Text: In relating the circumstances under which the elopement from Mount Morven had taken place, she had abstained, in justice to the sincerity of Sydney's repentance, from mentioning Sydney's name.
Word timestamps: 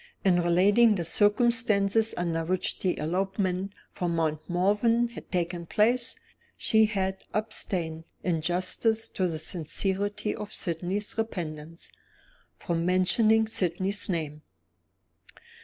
In 0.25 0.41
relating 0.41 0.95
the 0.95 1.03
circumstances 1.05 2.15
under 2.17 2.43
which 2.43 2.79
the 2.79 2.97
elopement 2.97 3.73
from 3.91 4.15
Mount 4.15 4.39
Morven 4.49 5.09
had 5.09 5.31
taken 5.31 5.67
place, 5.67 6.15
she 6.57 6.85
had 6.85 7.23
abstained, 7.35 8.05
in 8.23 8.41
justice 8.41 9.07
to 9.09 9.27
the 9.27 9.37
sincerity 9.37 10.35
of 10.35 10.53
Sydney's 10.53 11.15
repentance, 11.19 11.91
from 12.55 12.83
mentioning 12.83 13.45
Sydney's 13.45 14.09
name. 14.09 14.41